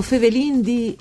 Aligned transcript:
O 0.00 0.02
fevelin 0.02 0.62
di... 0.62 0.96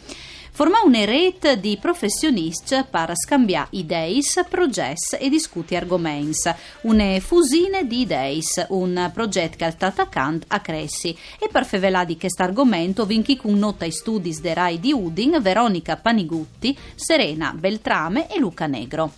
forma 0.52 0.80
una 0.84 1.04
rete 1.04 1.58
di 1.58 1.78
professionisti 1.80 2.76
per 2.90 3.12
scambiare 3.14 3.68
idee, 3.70 4.20
progetti 4.48 5.16
e 5.18 5.28
discutere 5.28 5.82
argomenti. 5.82 6.50
Una 6.82 7.18
fusine 7.20 7.86
di 7.86 8.00
idee, 8.00 8.40
un 8.68 9.10
progetto 9.12 9.56
che 9.56 9.66
è 9.66 9.70
stato 9.70 10.02
accanto 10.02 10.46
a 10.48 10.60
Cressi. 10.60 11.16
E 11.38 11.48
per 11.50 11.64
fevelare 11.64 12.06
di 12.06 12.18
questo 12.18 12.42
argomento 12.42 13.06
vinchi 13.06 13.36
con 13.36 13.58
nota 13.58 13.84
ai 13.84 13.92
studi 13.92 14.36
de 14.40 14.54
Rai 14.54 14.80
di 14.80 14.92
Udin, 14.92 15.38
Veronica 15.40 15.96
Panigutti, 15.96 16.76
Serena 16.94 17.52
Beltrame 17.56 18.28
e 18.30 18.38
Luca 18.38 18.66
Negro. 18.66 19.12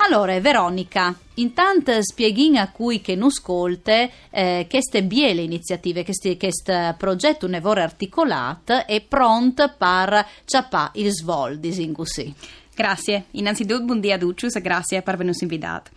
Allora, 0.00 0.38
Veronica, 0.40 1.14
intanto 1.34 1.92
spieghi 2.02 2.56
a 2.56 2.70
cui 2.70 3.00
che 3.00 3.16
non 3.16 3.28
ascolte 3.28 4.10
eh, 4.30 4.66
queste 4.70 5.02
biele 5.02 5.42
iniziative, 5.42 6.04
questo 6.04 6.94
progetto 6.96 7.46
nevore 7.48 7.82
articolato 7.82 8.86
è 8.86 9.00
pronto 9.00 9.74
per 9.76 10.24
ciapà 10.44 10.92
il 10.94 11.10
svoldi 11.10 11.82
in 11.82 11.92
così. 11.92 12.32
Grazie. 12.78 13.24
Innanzitutto, 13.32 13.82
buon 13.82 13.98
dia 13.98 14.14
a 14.14 14.18
tutti 14.18 14.46
e 14.46 14.60
grazie 14.60 15.02
per 15.02 15.14
averci 15.14 15.42
invitato. 15.42 15.90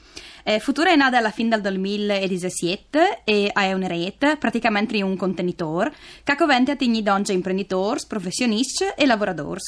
Eh, 0.44 0.60
Futura 0.60 0.90
è 0.90 0.96
nata 0.96 1.20
alla 1.20 1.30
fine 1.30 1.50
del 1.50 1.62
2017 1.62 3.22
e 3.24 3.52
è 3.54 3.74
una 3.74 3.86
rete, 3.86 4.36
praticamente 4.38 5.00
un 5.04 5.16
contenitore, 5.16 5.94
che 6.24 6.32
accovente 6.32 6.72
a 6.72 6.78
ogni 6.82 7.04
donne 7.04 7.34
imprenditori, 7.34 8.00
professionisti 8.08 8.86
e 8.98 9.06
lavoratori. 9.06 9.60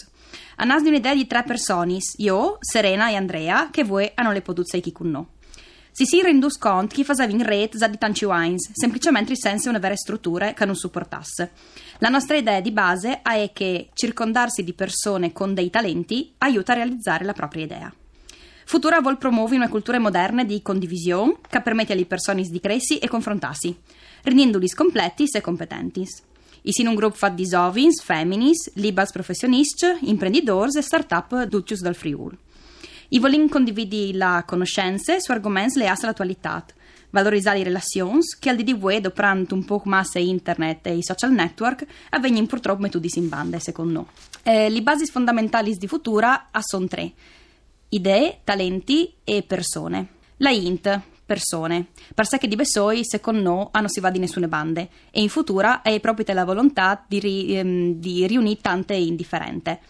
A 0.56 0.64
nas 0.64 0.82
un'idea 0.82 1.14
di 1.14 1.28
tre 1.28 1.44
persone, 1.44 2.00
io, 2.18 2.58
Serena 2.60 3.08
e 3.12 3.16
Andrea, 3.16 3.70
che 3.70 3.84
voi 3.84 4.10
hanno 4.16 4.32
le 4.32 4.42
produzioni 4.42 4.84
chi 4.84 4.92
con 4.92 5.12
noi. 5.12 5.26
Si 5.96 6.06
si 6.08 6.24
rendus 6.24 6.58
conto 6.58 6.96
che 6.96 7.04
faceva 7.04 7.32
in 7.32 7.44
rete 7.44 7.78
za 7.78 7.88
di 7.88 8.00
tanti 8.00 8.26
wines, 8.26 8.72
semplicemente 8.74 9.36
senza 9.36 9.70
una 9.70 9.78
vera 9.78 9.96
struttura 9.96 10.52
che 10.54 10.66
non 10.66 10.76
supportasse. 10.76 11.52
La 12.00 12.10
nostra 12.10 12.36
idea 12.36 12.60
di 12.62 12.72
base 12.72 13.22
è 13.22 13.52
che 13.54 13.90
circondarsi 13.94 14.64
di 14.64 14.74
persone 14.74 15.32
con 15.32 15.54
dei 15.54 15.70
talenti 15.70 16.34
aiuta 16.40 16.72
a 16.72 16.78
realizzare 16.78 17.26
la 17.26 17.34
propria 17.34 17.66
idea. 17.66 17.94
Futura 18.66 19.02
vuol 19.02 19.20
promuovere 19.20 19.58
una 19.58 19.70
cultura 19.70 20.00
moderna 20.00 20.44
di 20.44 20.64
condivisione 20.64 21.36
che 21.48 21.62
permette 21.62 21.94
alle 21.94 22.08
persone 22.08 22.42
di 22.42 22.60
crescere 22.60 23.02
e 23.02 23.08
confrontarsi, 23.08 23.78
rendendoli 24.24 24.68
completi 24.70 25.26
e 25.32 25.42
competenti. 25.42 26.08
In 26.64 26.88
un 26.88 26.96
gruppo 26.96 27.18
fatto 27.18 27.36
di 27.36 27.44
giovani, 27.44 27.94
femmini, 27.94 28.52
libers 28.76 29.12
professionisti, 29.12 29.86
imprenditori 30.02 30.76
e 30.76 30.82
start-up 30.82 31.48
tutti 31.50 31.76
dal 31.76 31.94
Friuli. 31.94 32.43
I 33.14 33.20
volim 33.20 33.48
condividere 33.48 34.18
la 34.18 34.44
conoscenza 34.44 35.20
su 35.20 35.32
argomenti 35.32 35.78
legati 35.78 36.04
all'attualità, 36.04 36.66
valorizzare 37.12 37.60
le 37.60 37.66
relazioni 37.66 38.22
che 38.40 38.50
al 38.50 38.56
di 38.56 38.72
web, 38.72 39.04
doprando 39.04 39.54
un 39.54 39.64
po' 39.66 39.84
massa 39.86 40.18
internet 40.18 40.88
e 40.88 40.98
i 40.98 41.04
social 41.04 41.32
network, 41.32 41.86
avvengono 42.10 42.48
purtroppo 42.48 42.82
metodi 42.82 43.12
in 43.14 43.30
bande, 43.30 43.60
secondo 43.60 43.92
noi. 43.92 44.06
Eh, 44.42 44.68
le 44.68 44.82
basi 44.82 45.06
fondamentali 45.06 45.76
di 45.78 45.88
Futura 45.88 46.50
sono 46.62 46.88
tre 46.88 47.12
idee, 47.90 48.40
talenti 48.44 49.14
e 49.24 49.44
persone. 49.44 50.08
La 50.38 50.50
INT, 50.50 51.02
persone. 51.24 51.90
Per 52.16 52.26
sé 52.26 52.40
che 52.40 52.48
di 52.48 52.56
Bessoi, 52.56 53.06
secondo 53.06 53.42
noi, 53.42 53.68
non 53.74 53.90
si 53.90 54.00
va 54.00 54.10
di 54.10 54.18
nessune 54.18 54.48
bande 54.48 54.90
e 55.12 55.22
in 55.22 55.30
futura 55.30 55.84
è 55.84 56.00
proprio 56.00 56.34
la 56.34 56.46
volontà 56.46 57.06
di, 57.08 57.20
ri, 57.20 57.58
ehm, 57.58 57.94
di 57.94 58.26
riunire 58.26 58.60
tante 58.60 58.96
indifferente. 58.96 59.82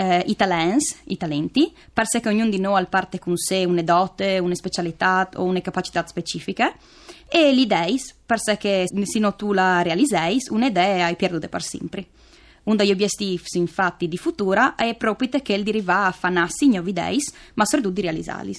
Eh, 0.00 0.24
I 0.28 0.34
talents, 0.34 1.00
i 1.08 1.18
talenti, 1.18 1.70
per 1.92 2.06
sé 2.06 2.20
che 2.20 2.30
ognuno 2.30 2.48
di 2.48 2.58
noi 2.58 2.80
ha 2.80 2.86
parte 2.86 3.18
con 3.18 3.36
sé 3.36 3.66
una 3.66 3.82
dote, 3.82 4.38
una 4.38 4.54
specialità 4.54 5.28
o 5.34 5.42
una 5.42 5.60
capacità 5.60 6.06
specifiche 6.06 6.72
e 7.28 7.52
le 7.52 7.60
idee, 7.60 8.00
per 8.24 8.40
sé 8.40 8.56
che 8.56 8.86
se 8.88 9.34
tu 9.36 9.52
la 9.52 9.82
realizzei, 9.82 10.38
un'idea 10.48 11.04
hai 11.04 11.16
perduto 11.16 11.48
per 11.48 11.62
sempre. 11.62 12.06
Un 12.62 12.76
degli 12.76 12.92
obiettivi, 12.92 13.42
infatti, 13.52 14.08
di 14.08 14.16
Futura 14.16 14.74
è 14.74 14.96
proprio 14.96 15.28
che 15.42 15.52
il 15.52 15.64
deriva 15.64 16.06
a 16.06 16.12
fanassi 16.12 16.68
nuovi 16.68 16.90
idee, 16.90 17.18
ma 17.52 17.66
soprattutto 17.66 17.96
di 17.96 18.00
realizzarli. 18.00 18.56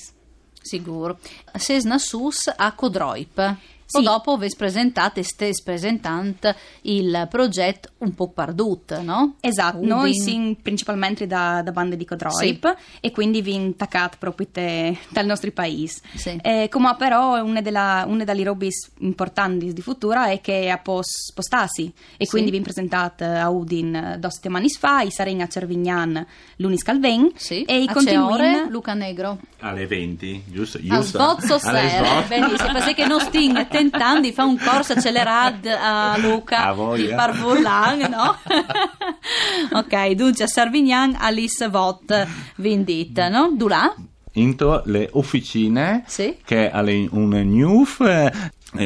Sicuro. 0.62 1.18
Sesna 1.56 1.97
sus 1.97 2.53
a 2.56 2.72
Codroip. 2.74 3.57
Sì. 3.97 4.03
Dopo 4.03 4.38
vi 4.38 4.47
presentate, 4.56 5.22
stes 5.24 5.62
presentant 5.62 6.56
il 6.84 7.28
progetto 7.29 7.90
un 8.00 8.13
po' 8.16 8.29
perdut, 8.29 9.00
no? 9.02 9.35
Esatto, 9.41 9.78
Udin. 9.78 9.90
noi 9.90 10.13
siamo 10.13 10.56
principalmente 10.62 11.28
da, 11.28 11.62
da 11.62 11.72
bande 11.72 11.97
di 11.97 12.06
Codroip 12.06 12.74
e 13.01 13.12
quindi 13.12 13.41
vi 13.41 13.53
intaccate 13.53 14.16
proprio 14.18 14.47
te, 14.51 14.97
dal 15.09 15.25
nostro 15.25 15.51
paese. 15.51 16.00
Sì. 16.16 16.38
Eh, 16.41 16.68
come 16.72 16.96
però 16.97 17.44
una, 17.44 17.59
della, 17.62 18.06
una 18.07 18.24
delle 18.24 18.44
robe 18.44 18.69
importanti 19.00 19.74
di 19.74 19.81
Futura 19.81 20.28
è 20.30 20.40
che 20.41 20.69
a 20.69 20.78
pos, 20.78 21.07
spostarsi 21.30 21.91
e 22.18 22.24
Sì. 22.25 22.30
quindi 22.31 22.51
vi 22.51 22.62
presentate 22.62 23.25
a 23.25 23.50
Udin 23.50 24.16
due 24.19 24.31
settimane 24.31 24.68
fa, 24.69 25.01
i 25.01 25.12
saremo 25.12 25.44
a 25.44 25.47
Cervignan 25.47 26.25
l'unis 26.57 26.81
calven 26.84 27.31
Sì. 27.35 27.63
e 27.63 27.81
i 27.84 27.88
continuino 27.88 28.68
Luca 28.69 28.94
Negro. 28.94 29.38
Alle 29.59 29.85
20, 29.85 30.44
giusto? 30.47 30.78
A 30.78 30.81
giusto? 30.81 31.03
sbozzo 31.18 31.59
Alle 31.68 31.90
sera. 31.90 32.06
sbozzo. 32.07 32.28
Benissimo, 32.28 32.72
perché 32.74 33.06
non 33.06 33.19
sting 33.19 33.56
tentando 33.68 33.81
di 33.90 34.31
fare 34.31 34.47
un 34.47 34.58
corso 34.58 34.94
accelerato 34.94 35.69
a 35.69 36.18
Luca 36.18 36.68
A 36.68 36.96
di 36.96 37.08
Parvolan, 37.08 38.00
no? 38.09 38.38
ok, 39.78 40.09
dunque 40.12 40.44
a 40.44 40.47
Servignan 40.47 41.16
Alice 41.19 41.68
Vot 41.68 42.28
Vindit, 42.56 43.28
no? 43.28 43.52
Dulà? 43.56 43.94
Into 44.34 44.81
le 44.86 45.09
officine 45.14 46.03
Sì. 46.08 46.38
che 46.46 46.69
alle 46.72 47.06
un 47.12 47.30
new 47.30 47.86
eh, 48.00 48.31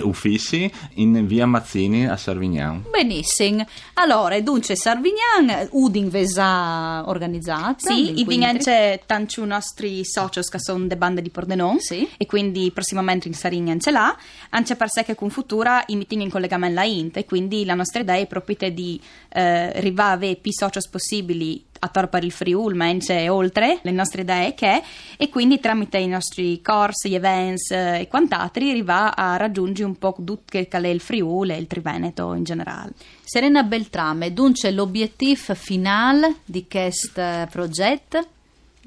uffici 0.01 0.71
in 0.95 1.25
via 1.27 1.45
Mazzini 1.45 2.07
a 2.07 2.17
Servignano. 2.17 2.83
Benissimo. 2.89 3.65
Allora, 3.95 4.39
dunque 4.41 4.75
Servignan, 4.75 5.67
Udin 5.71 6.09
Vesa 6.09 7.07
organizzata. 7.07 7.75
Sì, 7.77 8.01
i 8.19 8.23
quindi- 8.23 8.23
vincenze 8.25 9.01
tanti 9.05 9.43
nostri 9.45 10.03
soci 10.05 10.39
che 10.49 10.59
sono 10.59 10.85
de 10.87 10.97
bande 10.97 11.21
di 11.21 11.29
Pordenone 11.29 11.79
Sì. 11.79 12.07
e 12.17 12.25
quindi 12.25 12.71
prossimamente 12.71 13.27
in 13.27 13.33
Sarignan 13.33 13.79
ce 13.79 13.91
l'ha, 13.91 14.15
anche 14.49 14.75
per 14.75 14.89
sé 14.89 15.03
che 15.03 15.15
con 15.15 15.29
Futura 15.29 15.83
i 15.87 15.95
meeting 15.95 16.21
in 16.21 16.29
collegamento 16.29 16.79
alla 16.79 16.83
INT 16.89 17.17
e 17.17 17.25
quindi 17.25 17.63
la 17.65 17.73
nostra 17.75 18.01
idea 18.01 18.15
è 18.17 18.27
proprio 18.27 18.55
di 18.71 18.99
eh, 19.29 19.79
rivave 19.81 20.35
più 20.37 20.51
soci 20.51 20.79
possibili 20.89 21.63
a 21.85 21.89
tor 21.89 22.09
per 22.09 22.23
il 22.23 22.31
Friul, 22.31 22.75
ma 22.75 22.85
anche 22.85 23.29
oltre 23.29 23.79
le 23.81 23.91
nostre 23.91 24.21
idee 24.21 24.53
che 24.53 24.81
e 25.17 25.29
quindi 25.29 25.59
tramite 25.59 25.97
i 25.97 26.07
nostri 26.07 26.61
corsi, 26.61 27.09
gli 27.09 27.15
events 27.15 27.71
eh, 27.71 28.01
e 28.01 28.07
quant'altri 28.07 28.69
arriva 28.71 29.15
a 29.15 29.37
raggiungere 29.37 29.87
un 29.87 29.97
po' 29.97 30.13
tutto 30.13 30.43
che 30.45 30.67
è 30.67 30.87
il 30.87 30.99
Friul 30.99 31.51
e 31.51 31.57
il 31.57 31.67
Triveneto 31.67 32.33
in 32.33 32.43
generale. 32.43 32.91
Serena 33.23 33.63
Beltrame, 33.63 34.33
dunque 34.33 34.71
l'obiettivo 34.71 35.53
finale 35.55 36.37
di 36.45 36.67
questo 36.67 37.21
progetto? 37.49 38.27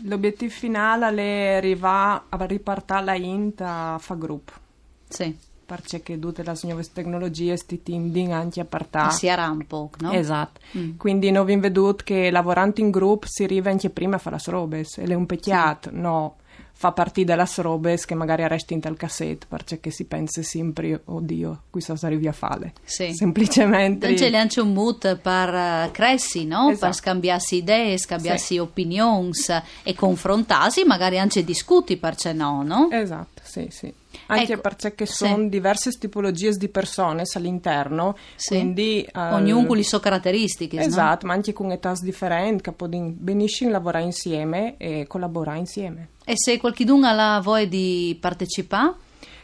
L'obiettivo 0.03 0.53
finale 0.53 1.23
è 1.23 1.55
arrivare 1.57 2.23
a 2.29 2.45
riportare 2.45 3.05
la 3.05 3.15
INT 3.15 3.61
a 3.61 3.99
fa 3.99 4.15
gruppo, 4.15 4.53
Sì, 5.09 5.37
perché 5.69 6.19
tutte 6.19 6.43
le 6.43 6.57
nuove 6.63 6.83
tecnologie 6.91 7.55
sti 7.55 7.83
tending 7.83 8.31
anche 8.31 8.61
a 8.63 8.65
partire. 8.65 9.11
si 9.11 9.27
era 9.27 9.51
un 9.51 9.67
po', 9.67 9.91
no? 9.99 10.13
Esatto. 10.13 10.61
Mm. 10.79 10.97
Quindi 10.97 11.31
noi 11.31 11.43
abbiamo 11.43 11.61
veduto 11.61 12.05
che 12.05 12.31
lavorando 12.31 12.81
in 12.81 12.91
gruppo 12.91 13.27
si 13.29 13.45
arriva 13.45 13.69
anche 13.69 13.91
prima 13.91 14.17
a 14.17 14.19
fare 14.19 14.37
le 14.43 14.51
robe, 14.51 14.79
e 14.81 15.05
è 15.05 15.13
un 15.13 15.27
peccato, 15.27 15.91
no, 15.93 16.37
fa 16.73 16.93
partire 16.93 17.35
delle 17.35 17.47
robe 17.57 17.99
che 18.07 18.15
magari 18.15 18.47
resti 18.47 18.73
in 18.73 18.81
tal 18.81 18.97
cassetto, 18.97 19.47
perché 19.49 19.91
si 19.91 20.05
pensa 20.05 20.43
sempre, 20.43 21.03
oddio, 21.05 21.63
qui 21.71 21.83
cosa 21.85 22.07
arrivi 22.07 22.29
a 22.29 22.33
fare. 22.33 22.73
Sì. 22.85 23.13
Semplicemente... 23.15 24.15
C'è 24.15 24.33
anche 24.35 24.61
un 24.61 24.73
mood 24.73 25.19
per 25.19 25.53
eh, 25.53 25.91
cressi, 25.93 26.47
no? 26.47 26.69
Esatto. 26.69 26.87
Per 26.87 26.95
scambiarsi 26.95 27.57
idee, 27.57 27.99
scambiarsi 27.99 28.59
opinioni 28.59 29.33
e 29.83 29.95
confrontarsi, 29.95 30.85
magari 30.85 31.19
anche 31.19 31.43
discuti, 31.43 31.97
perché 31.97 32.33
no, 32.33 32.63
no? 32.63 32.89
Esatto, 32.93 33.38
sì, 33.49 33.69
sì. 33.71 33.93
Anche 34.27 34.53
Ecco, 34.53 34.61
perché 34.61 35.07
sì. 35.07 35.13
sono 35.15 35.49
diverse 35.49 35.91
tipologie 35.93 36.53
di 36.53 36.69
persone 36.69 37.23
all'interno, 37.35 38.17
Sì. 38.37 38.55
quindi... 38.57 39.03
eh, 39.03 39.19
Ognuno 39.19 39.67
con 39.67 39.77
le 39.77 39.83
sue 39.85 40.01
caratteristiche, 40.01 40.77
no? 40.77 40.83
Esatto, 40.83 41.27
ma 41.27 41.33
anche 41.33 41.53
con 41.53 41.71
età 41.71 41.95
differenti, 42.01 42.63
che 42.63 42.73
possono 42.73 43.13
benissimo 43.17 43.71
lavorare 43.71 44.05
insieme 44.05 44.77
e 44.77 45.07
collaborare 45.09 45.59
insieme. 45.59 46.09
E 46.25 46.35
se 46.37 46.59
qualcuno 46.59 47.07
ha 47.07 47.13
la 47.13 47.41
voglia 47.43 47.65
di 47.65 48.17
partecipare? 48.21 48.95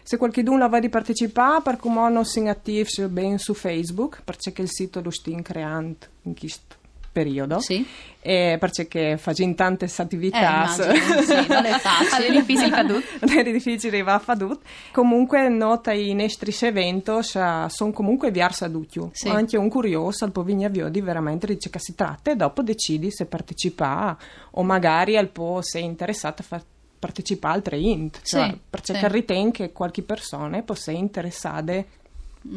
Se 0.03 0.19
qualcuno 0.19 0.59
la 0.59 0.69
va 0.69 0.81
di 0.81 0.91
partecipare, 0.91 1.63
per 1.63 1.79
come 1.79 2.11
non 2.11 2.27
si 2.27 2.47
attivi 2.47 2.87
bene 3.09 3.39
su 3.39 3.55
Facebook, 3.55 4.21
perché 4.23 4.61
il 4.61 4.69
sito 4.71 5.01
lo 5.01 5.11
stiamo 5.11 5.41
creando 5.41 5.97
in 6.25 6.37
questo 6.39 6.74
periodo. 7.15 7.61
Sì. 7.61 7.87
E 8.21 8.57
perché 8.59 9.17
facendo 9.19 9.55
tante 9.55 9.91
attività 9.97 10.65
Eh, 10.65 11.23
sì, 11.23 11.47
non 11.49 11.65
è 11.65 11.79
facile. 11.79 12.27
È 12.27 12.33
difficile 12.33 12.69
fare 12.71 12.87
tutto. 12.87 13.27
è 13.39 13.43
difficile 13.45 14.03
va 14.03 14.15
a 14.15 14.19
fare. 14.19 14.47
Comunque 14.93 15.49
nota 15.49 15.93
i 15.93 16.13
nostri 16.15 16.55
eventi 16.67 17.13
sono 17.23 17.93
comunque 17.93 18.31
diversi 18.31 18.65
da 18.65 18.71
tutti. 18.71 19.01
Sì. 19.13 19.29
Anche 19.29 19.57
un 19.57 19.69
curioso 19.69 20.25
al 20.25 20.33
povigna 20.33 20.69
di 20.69 21.01
veramente 21.01 21.47
dice 21.47 21.71
che 21.71 21.79
si 21.79 21.95
tratta 21.95 22.33
e 22.33 22.37
dopo 22.37 22.63
decidi 22.63 23.11
se 23.11 23.27
partecipa 23.27 24.17
o 24.53 24.63
magari 24.63 25.17
al 25.17 25.29
po' 25.29 25.61
sei 25.63 25.85
interessato 25.85 26.43
a 26.43 26.45
far 26.45 26.63
partecipare 26.99 27.53
a 27.53 27.57
altre 27.57 27.79
int. 27.79 28.19
Sì, 28.23 28.37
Cioè, 28.37 28.59
perché 28.69 28.99
sì. 28.99 29.09
ritengo 29.09 29.51
che 29.53 29.73
qualche 29.73 30.03
persona 30.03 30.61
può 30.63 30.75
essere 30.75 30.97
interessata 30.97 31.85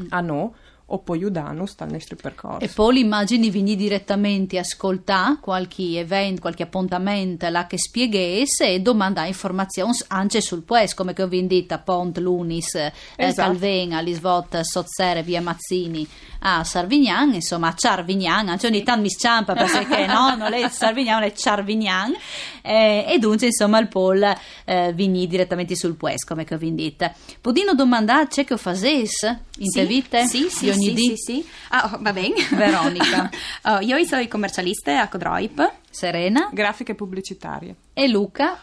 a 0.09 0.21
noi 0.21 0.50
o 0.89 1.00
poi 1.00 1.18
aiutarnos 1.18 1.75
dal 1.75 1.92
nostro 1.92 2.16
percorso. 2.16 2.60
E 2.63 2.69
poi 2.69 2.95
l'immagini 2.95 3.50
vini 3.50 3.75
direttamente 3.75 4.57
ascoltare 4.57 5.38
qualche 5.42 6.00
evento, 6.00 6.42
qualche 6.42 6.63
appuntamento 6.63 7.48
là 7.50 7.68
che 7.68 7.78
spieghes 7.78 8.62
e 8.62 8.80
domandare 8.80 9.28
informazioni 9.28 9.92
anche 10.07 10.39
sul 10.39 10.63
pues, 10.63 10.94
come 10.94 11.13
che 11.13 11.24
ho 11.24 11.28
detto 11.28 11.74
a 11.74 11.80
Pont 11.80 12.18
Lunis, 12.19 12.75
eh, 12.75 12.94
Esatto. 13.18 13.50
Calven, 13.50 13.94
all'Isvot, 13.94 14.62
Sozzere, 14.62 15.24
Via 15.24 15.42
Mazzini, 15.42 16.07
a 16.39 16.63
Sarvignan, 16.63 17.33
insomma 17.33 17.69
a 17.69 17.74
Ciarvignan, 17.74 18.48
anche 18.48 18.68
ogni 18.68 18.83
tanto 18.83 19.01
mi 19.01 19.10
sciampa 19.10 19.54
perché 19.54 20.06
no, 20.06 20.36
non 20.36 20.54
è 20.54 20.68
Sarvignan, 20.72 21.24
è 21.24 21.33
Ciarvignan, 21.33 22.13
eh, 22.62 23.06
e 23.07 23.19
dunque 23.19 23.48
insomma 23.48 23.80
il 23.80 23.88
Paul 23.90 24.24
eh, 24.66 24.94
vini 24.94 25.28
direttamente 25.28 25.75
sul 25.75 25.95
pues, 25.95 26.24
come 26.24 26.45
che 26.45 26.56
ho 26.56 26.60
detto. 26.60 27.12
Podino 27.42 27.74
domandare 27.74 28.28
c'è 28.28 28.45
che 28.45 28.54
ho 28.54 28.57
fases 28.57 29.45
in 29.57 29.71
te 29.71 29.86
vite? 29.86 30.25
Sì, 30.27 30.48
sì, 30.50 30.71
sì, 30.74 30.95
sì, 30.95 31.13
sì. 31.15 31.48
Ah, 31.69 31.92
oh, 31.94 31.98
va 32.01 32.13
bene. 32.13 32.36
Veronica. 32.51 33.30
Oh, 33.63 33.80
io 33.80 34.01
sono 34.06 34.25
commercialista 34.27 35.01
a 35.01 35.07
Codroip. 35.09 35.71
Serena 35.89 36.50
Grafiche 36.54 36.95
pubblicitarie. 36.95 37.75
e 37.94 38.07
Luca 38.07 38.57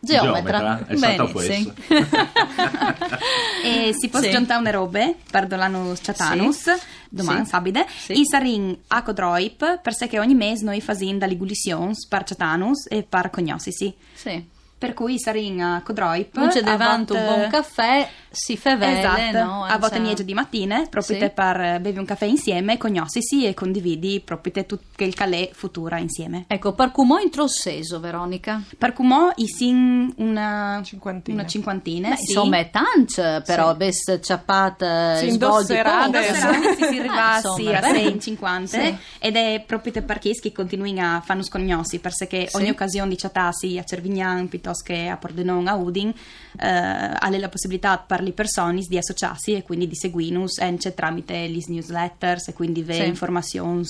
geometra. 0.00 0.58
Geometra, 0.58 0.86
è 0.88 0.96
stato 0.96 1.32
Benissimo. 1.32 1.72
e 3.64 3.92
si 3.98 4.08
può 4.08 4.20
Sì. 4.20 4.28
sgiuntare 4.28 4.60
una 4.60 4.70
robe 4.70 5.16
per 5.30 5.48
l'anno 5.48 5.94
Chatanus, 6.00 6.64
domani 7.08 7.44
Sì. 7.44 7.50
sabide. 7.50 7.86
Sì. 7.96 8.18
I 8.20 8.26
sarin 8.26 8.76
a 8.88 9.02
Codroip, 9.02 9.80
perché 9.80 10.18
ogni 10.18 10.34
mese 10.34 10.64
noi 10.64 10.80
facciamo 10.80 11.18
delle 11.18 11.36
gulicions 11.36 12.06
per 12.08 12.24
Chatanus 12.24 12.86
e 12.90 13.02
per 13.08 13.30
cognoscisi. 13.30 13.94
Sì. 14.12 14.44
Per 14.76 14.94
cui 14.94 15.18
sarin 15.20 15.62
a 15.62 15.82
Codroip. 15.84 16.36
Non 16.36 16.48
c'è 16.48 16.62
davanti 16.62 17.12
un 17.12 17.24
buon 17.24 17.48
caffè, 17.48 18.08
si 18.32 18.56
fa 18.56 18.76
vele, 18.76 18.98
Esatto, 19.00 19.44
no? 19.44 19.64
a 19.64 19.76
volte 19.78 19.96
Cioè- 19.96 20.04
niente 20.04 20.24
di 20.24 20.34
mattina, 20.34 20.84
proprio 20.88 21.18
Sì. 21.18 21.30
per 21.30 21.60
eh, 21.60 21.78
bevi 21.80 21.98
un 21.98 22.04
caffè 22.04 22.24
insieme, 22.24 22.78
cognoscisi 22.78 23.44
e 23.46 23.54
condividi 23.54 24.20
proprio 24.24 24.64
tutto 24.64 25.04
il 25.04 25.14
calè 25.14 25.50
futura 25.52 25.98
insieme. 25.98 26.44
Ecco, 26.48 26.72
per 26.72 26.90
come 26.92 27.22
intro 27.22 27.46
seso, 27.46 28.00
Veronica? 28.00 28.62
Per 28.78 28.92
i 29.36 29.46
sin 29.46 30.12
una 30.16 30.80
Cinquantina. 30.84 31.40
una 31.40 31.48
cinquantina, 31.48 32.08
Beh, 32.10 32.16
sì. 32.16 32.22
insomma, 32.32 32.58
è 32.58 32.70
tanto, 32.70 33.42
però, 33.44 33.74
bes 33.74 34.18
ciappata 34.22 35.16
Sì, 35.16 35.30
svolgi 35.30 35.72
indosserate. 35.72 35.90
poco. 35.90 36.06
Indosserate 36.06 36.74
si 36.74 36.84
si 36.92 36.98
arriva 36.98 37.36
Eh, 37.36 37.40
sì, 37.40 37.46
insomma, 37.48 37.78
a 37.78 37.80
beh. 37.80 37.88
6 37.88 38.10
in 38.12 38.20
50 38.20 38.80
Sì. 38.80 38.96
ed 39.18 39.36
è 39.36 39.62
proprio 39.66 39.92
per 39.92 40.04
perché 40.04 40.30
che 40.32 40.52
continuano 40.52 41.16
a 41.16 41.20
fare 41.20 41.42
scognossi 41.42 41.98
perché 41.98 42.46
Sì. 42.48 42.56
ogni 42.56 42.70
occasione 42.70 43.08
di 43.10 43.16
chattarsi 43.16 43.78
a 43.78 43.84
Cervignan 43.84 44.48
piuttosto 44.48 44.84
che 44.84 45.08
a 45.08 45.16
Pordenone 45.16 45.68
a 45.70 45.74
Udin 45.74 46.12
eh, 46.58 46.66
ha 46.68 47.28
la 47.30 47.48
possibilità 47.48 47.98
per 47.98 48.21
le 48.22 48.32
persone 48.32 48.80
di 48.88 48.96
associarsi 48.96 49.52
e 49.54 49.62
quindi 49.62 49.86
di 49.86 49.94
seguirnos 49.94 50.58
anche 50.58 50.94
tramite 50.94 51.48
gli 51.48 51.62
newsletters 51.68 52.48
e 52.48 52.52
quindi 52.52 52.82
ve 52.82 52.94
Sì. 52.94 53.04
informazioni 53.04 53.84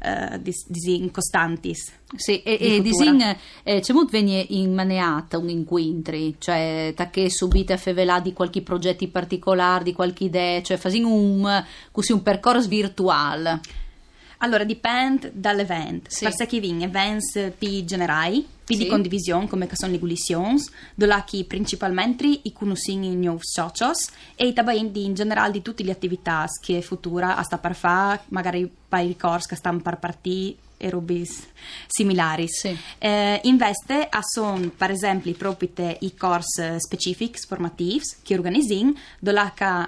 eh, 0.00 0.40
di, 0.40 0.52
di 0.66 1.10
costanti 1.10 1.74
Sì, 2.16 2.42
e, 2.42 2.56
di 2.58 2.64
e 2.64 2.68
futura. 2.82 2.82
disin 2.82 3.36
eh, 3.64 3.80
c'è 3.80 3.92
molto 3.92 4.12
venire 4.12 4.44
in 4.50 4.72
maneata 4.74 5.38
un 5.38 5.48
inquintri, 5.48 6.36
cioè 6.38 6.92
da 6.94 7.10
che 7.10 7.28
subite 7.30 7.72
a 7.72 7.76
fevelà 7.78 8.20
di 8.20 8.32
qualche 8.32 8.62
progetti 8.62 9.08
particolari, 9.08 9.84
di 9.84 9.92
qualche 9.92 10.24
idea, 10.24 10.62
cioè 10.62 10.76
fasin 10.76 11.04
un, 11.04 11.64
così 11.90 12.12
un 12.12 12.22
percorso 12.22 12.68
virtuale. 12.68 13.60
Allora, 14.38 14.64
dipende 14.64 15.30
dall'evento. 15.34 16.10
Sì. 16.10 16.24
Per 16.24 16.34
se 16.34 16.46
che 16.46 16.60
vin 16.60 16.82
events 16.82 17.52
più 17.56 17.84
generali, 17.84 18.46
più 18.64 18.76
Sì. 18.76 18.82
di 18.82 18.88
condivisione, 18.88 19.48
come 19.48 19.66
che 19.66 19.76
sono 19.76 19.92
le 19.92 19.98
gulicions, 19.98 20.70
dove 20.94 21.24
principalmente 21.46 22.26
i 22.42 22.52
conoscono 22.52 23.04
i 23.04 23.16
nuovi 23.16 23.40
socios 23.42 24.08
e 24.34 24.46
i 24.46 24.52
tabain 24.52 24.90
di 24.92 25.04
in 25.04 25.14
generale 25.14 25.52
di 25.52 25.62
tutte 25.62 25.82
le 25.84 25.92
attività 25.92 26.46
che 26.60 26.82
futura 26.82 27.36
a 27.36 27.42
sta 27.42 27.58
per 27.58 27.74
fare, 27.74 28.22
magari 28.28 28.70
per 28.88 29.04
i 29.04 29.16
corsi 29.16 29.48
che 29.48 29.56
stanno 29.56 29.80
per 29.80 29.98
partire 29.98 30.56
e 30.76 30.90
robe 30.90 31.24
similari. 31.86 32.48
Sì. 32.48 32.76
Eh, 32.98 33.40
investe 33.44 34.06
a 34.08 34.20
son, 34.22 34.72
per 34.76 34.90
esempio, 34.90 35.32
proprio 35.34 35.70
i 36.00 36.14
corsi 36.14 36.62
specifici, 36.78 37.46
formativi, 37.46 38.00
che 38.22 38.34
organizzin, 38.34 38.94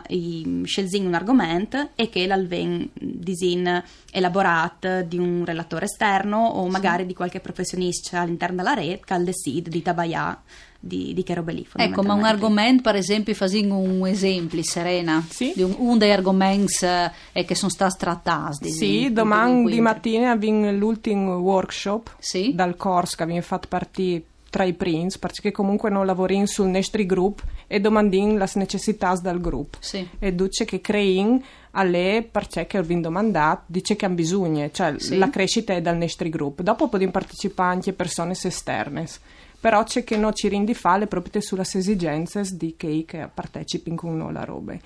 i 0.09 0.63
scelzin 0.65 1.07
un 1.07 1.15
argomento 1.15 1.91
e 1.95 2.09
che 2.09 2.27
l'alven 2.27 2.89
disin 2.95 3.83
elaborato 4.11 5.03
di 5.03 5.19
un 5.19 5.45
relatore 5.45 5.85
esterno 5.85 6.39
o 6.39 6.69
magari 6.69 7.07
di 7.07 7.15
qualche 7.15 7.41
professionista 7.41 8.21
all'interno 8.21 8.57
della 8.57 8.75
rete 8.75 9.05
che 9.05 9.15
al 9.15 9.25
decide 9.25 9.71
di 9.71 9.83
tabaià 9.83 10.41
di, 10.81 11.13
di 11.13 11.23
che 11.25 11.41
lì. 11.47 11.67
Ecco, 11.77 12.03
ma 12.03 12.15
un 12.15 12.25
argomento, 12.25 12.83
per 12.83 12.95
esempio, 12.97 13.35
fasin 13.35 13.71
un 13.71 14.07
esempio, 14.07 14.63
Serena, 14.63 15.25
Sì. 15.29 15.53
di 15.55 15.63
un, 15.63 15.75
un 15.79 15.99
degli 15.99 16.11
argomenti 16.11 16.85
eh, 17.33 17.45
che 17.45 17.55
sono 17.55 17.71
stati 17.71 17.97
trattati. 17.99 18.71
Sì, 18.71 19.13
domani 19.13 19.71
di 19.71 19.81
mattina 19.81 20.31
avviene 20.33 20.73
l'ultimo 20.73 21.37
workshop 21.37 22.15
Sì. 22.19 22.53
dal 22.55 22.77
corso 22.77 23.17
che 23.17 23.23
abbiamo 23.25 23.43
fatto 23.43 23.67
partire 23.69 24.23
tra 24.51 24.65
i 24.65 24.73
prince, 24.73 25.19
perché 25.19 25.53
comunque 25.53 25.91
non 25.91 26.07
lavoriamo 26.07 26.47
sul 26.47 26.69
nostro 26.69 27.05
gruppo 27.05 27.43
e 27.67 27.81
domandin 27.81 28.39
le 28.39 28.49
necessità 28.55 29.15
dal 29.21 29.41
gruppo. 29.41 29.77
Sì. 29.81 30.09
E 30.19 30.35
dice 30.35 30.65
che 30.65 30.81
crein 30.81 31.43
a 31.73 31.83
lei 31.83 32.23
perché 32.23 32.67
che 32.67 32.79
abbiamo 32.79 33.03
domandato, 33.03 33.65
dice 33.67 33.95
che 33.95 34.07
hanno 34.07 34.15
bisogno, 34.15 34.71
cioè 34.73 34.95
Sì. 34.99 35.19
la 35.19 35.29
crescita 35.29 35.75
è 35.75 35.83
dal 35.83 35.99
nostro 35.99 36.29
gruppo. 36.31 36.63
Dopo 36.63 36.89
possiamo 36.89 37.13
partecipare 37.13 37.75
anche 37.75 37.93
persone 37.93 38.33
esterne. 38.33 39.07
Però 39.61 39.83
c'è 39.83 40.05
che 40.05 40.17
non 40.17 40.35
ci 40.35 40.49
rindi 40.49 40.75
fale 40.75 41.07
proprio 41.07 41.41
sulle 41.41 41.63
esigenze 41.63 42.43
di 42.53 42.75
chi 42.77 43.05
che 43.05 43.29
partecipino 43.33 43.97
con 43.97 44.17
noi 44.17 44.29
alla 44.29 44.45
roba. 44.45 44.77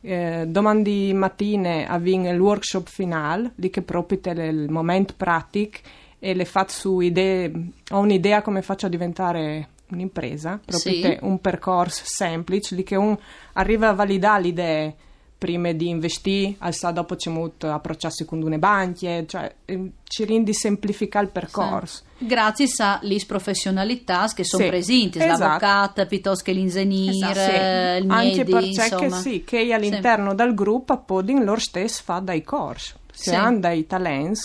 Eh, 0.00 0.44
domani 0.46 1.12
mattina 1.12 1.86
avviene 1.88 2.30
il 2.30 2.40
workshop 2.40 2.88
finale, 2.88 3.52
lì 3.56 3.70
che 3.70 3.82
proprio 3.82 4.20
il 4.32 4.70
momento 4.70 5.14
pratico 5.16 5.78
e 6.18 6.34
le 6.34 6.44
faccio 6.44 6.72
su 6.74 7.00
idee, 7.00 7.52
ho 7.90 7.98
un'idea 7.98 8.42
come 8.42 8.62
faccio 8.62 8.86
a 8.86 8.88
diventare 8.88 9.68
un'impresa, 9.90 10.60
proprio 10.64 10.92
Sì. 10.92 11.18
un 11.20 11.40
percorso 11.40 12.02
semplice, 12.04 12.74
lì 12.74 12.82
che 12.84 12.96
un 12.96 13.16
arriva 13.54 13.88
a 13.88 13.94
validare 13.94 14.42
le 14.42 14.48
idee 14.48 14.94
prima 15.42 15.72
di 15.72 15.88
investire, 15.88 16.54
al 16.58 16.72
sa 16.72 16.92
dopo 16.92 17.16
c'è 17.16 17.28
molto 17.28 17.68
approcciarsi 17.68 18.24
con 18.24 18.40
una 18.42 18.58
banche, 18.58 19.24
cioè 19.26 19.52
eh, 19.64 19.90
ci 20.04 20.24
rindi 20.24 20.54
semplificare 20.54 21.24
il 21.24 21.32
percorso. 21.32 22.04
Grazie 22.18 22.68
a 22.78 23.00
lis 23.02 23.24
professionalità 23.24 24.30
che 24.32 24.44
sono 24.44 24.62
Sì, 24.62 24.68
presenti, 24.68 25.18
esatto. 25.18 25.38
l'avvocato 25.40 26.06
piuttosto 26.06 26.44
che 26.44 26.52
l'ingegnere, 26.52 27.18
Esatto, 27.18 28.04
il 28.04 28.10
Anche 28.12 28.44
miedi, 28.44 28.52
perché 28.52 29.04
insomma. 29.04 29.16
sì, 29.20 29.42
che 29.42 29.72
all'interno 29.72 30.32
del 30.34 30.54
gruppo 30.54 30.96
podin 30.98 31.42
loro 31.42 31.58
stessi 31.58 32.02
fa 32.04 32.20
dai 32.20 32.44
corsi, 32.44 32.94
se 33.12 33.30
Sì. 33.30 33.34
hanno 33.34 33.58
dei 33.58 33.84
talenti 33.84 34.40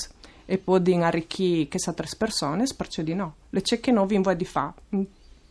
e 0.48 0.58
podin 0.58 1.04
arricchire 1.04 1.68
che 1.68 1.78
sa 1.78 1.94
tre 1.94 2.08
persone, 2.18 2.64
perché 2.76 3.04
di 3.04 3.14
no. 3.14 3.36
Le 3.52 3.62
c'è 3.62 3.80
che 3.80 3.92
noi 3.92 4.08
vi 4.08 4.18
vuoi 4.18 4.36
di 4.36 4.46
fa, 4.46 4.74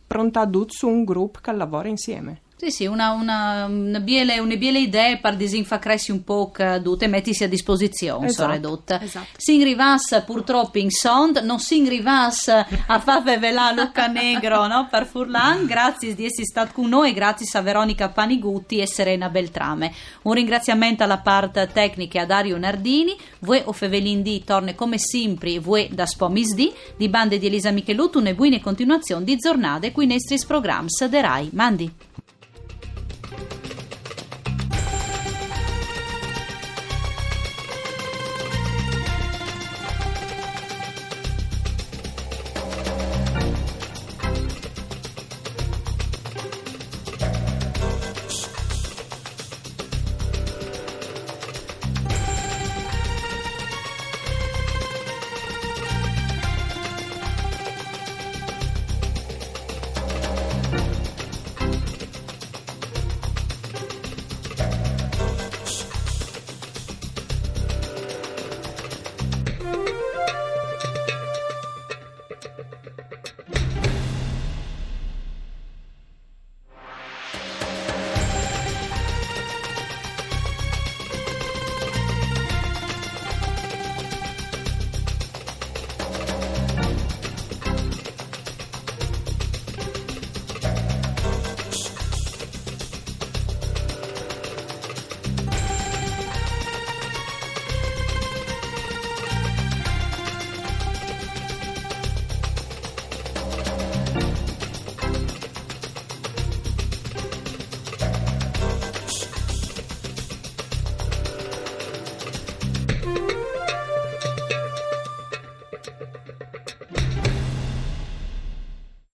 pronta 0.05 0.41
a 0.41 0.45
su 0.67 0.89
un 0.89 1.05
gruppo 1.05 1.39
che 1.41 1.53
lavora 1.53 1.87
insieme. 1.87 2.41
Sì, 2.59 2.71
sì, 2.71 2.85
una, 2.87 3.11
una, 3.11 3.65
una 3.65 3.99
biele, 3.99 4.39
una 4.39 4.55
biele 4.55 4.79
idea 4.79 5.15
per 5.17 5.35
disinfacressi 5.35 6.09
un 6.09 6.23
po' 6.23 6.51
tutte 6.81 7.05
e 7.05 7.07
mettersi 7.07 7.43
a 7.43 7.47
disposizione, 7.47 8.25
Esatto, 8.25 8.51
soprattutto. 8.51 8.99
esatto. 8.99 9.27
Si 9.37 9.53
ingrivas 9.53 10.23
purtroppo 10.25 10.79
in 10.79 10.89
sond, 10.89 11.37
non 11.43 11.59
si 11.59 11.77
ingrivas 11.77 12.47
a 12.47 12.99
far 12.99 13.21
velà 13.21 13.69
Luca 13.73 14.07
Negro 14.07 14.65
no? 14.65 14.87
per 14.89 15.05
Furlan, 15.05 15.67
grazie 15.67 16.15
di 16.15 16.25
essere 16.25 16.45
stato 16.45 16.71
con 16.73 16.89
noi, 16.89 17.13
grazie 17.13 17.45
a 17.59 17.61
Veronica 17.61 18.09
Panigutti 18.09 18.79
e 18.79 18.87
Serena 18.87 19.29
Beltrame. 19.29 19.93
Un 20.23 20.33
ringraziamento 20.33 21.03
alla 21.03 21.19
parte 21.19 21.69
tecnica 21.71 22.21
a 22.21 22.25
Dario 22.25 22.57
Nardini, 22.57 23.15
voi 23.41 23.61
o 23.65 23.71
Fevelin 23.71 24.23
di 24.23 24.43
torne 24.43 24.73
come 24.73 24.97
sempre, 24.97 25.59
voi 25.59 25.89
da 25.91 26.07
Spomis 26.07 26.55
di, 26.55 26.73
bande 27.07 27.37
di 27.37 27.45
Elisa 27.45 27.69
Michelutun 27.69 28.25
e 28.25 28.33
buone 28.33 28.59
continuazione 28.61 29.23
di 29.23 29.35
giornate 29.35 29.91
qui 29.91 30.07
nei 30.07 30.17
nostri 30.17 30.47
programmi 30.47 30.87
de 31.07 31.21
Rai. 31.21 31.49
Mandi. 31.53 31.91